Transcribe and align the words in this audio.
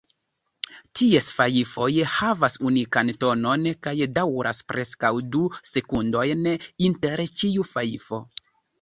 Ties 1.01 1.27
fajfoj 1.39 1.89
havas 2.13 2.57
unikan 2.71 3.13
tonon 3.25 3.69
kaj 3.89 3.95
daŭras 4.17 4.65
preskaŭ 4.73 5.15
du 5.37 5.47
sekundojn 5.77 6.53
inter 6.91 7.29
ĉiu 7.41 7.73
fajfo. 7.77 8.27